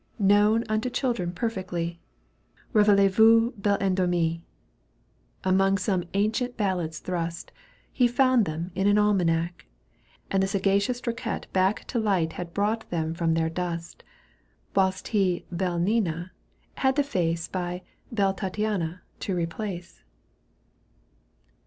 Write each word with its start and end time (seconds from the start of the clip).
Known 0.17 0.63
unto 0.67 0.89
children 0.89 1.31
perfectly: 1.31 1.99
BeveilleZ'Vous, 2.73 3.53
belle 3.55 3.77
endormie. 3.77 4.41
Among 5.43 5.77
some 5.77 6.05
ancient 6.15 6.57
ballads 6.57 6.97
thrust, 6.97 7.51
He 7.93 8.07
found 8.07 8.45
them 8.45 8.71
in 8.73 8.87
an 8.87 8.97
almanac, 8.97 9.67
And 10.31 10.41
the 10.41 10.47
sagacious 10.47 11.01
Triquet 11.01 11.45
back 11.53 11.85
To 11.85 11.99
light 11.99 12.33
had 12.33 12.51
brought 12.51 12.89
them 12.89 13.13
from 13.13 13.35
their 13.35 13.47
dust. 13.51 14.03
Whilst 14.75 15.09
he" 15.09 15.45
belle 15.51 15.77
Nina" 15.77 16.31
had 16.83 16.95
the 16.95 17.03
face 17.03 17.47
By" 17.47 17.83
belle 18.11 18.33
Tattiana" 18.33 19.01
to 19.19 19.35
replace. 19.35 20.01